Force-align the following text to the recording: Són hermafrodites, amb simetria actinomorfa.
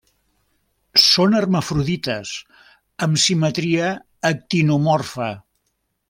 Són 1.01 1.35
hermafrodites, 1.39 2.31
amb 3.07 3.21
simetria 3.27 3.91
actinomorfa. 4.31 5.29